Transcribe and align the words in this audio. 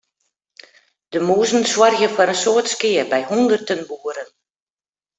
De 1.11 1.19
mûzen 1.27 1.63
soargje 1.73 2.07
foar 2.15 2.29
in 2.33 2.39
soad 2.43 2.67
skea 2.73 3.03
by 3.11 3.21
hûnderten 3.29 3.79
boeren. 3.89 4.29